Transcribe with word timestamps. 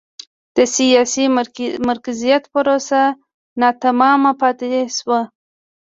د 0.55 0.57
سیاسي 0.75 1.25
مرکزیت 1.89 2.43
پروسه 2.53 3.01
ناتمامه 3.61 4.31
پاتې 4.41 4.67
شوه. 4.97 5.21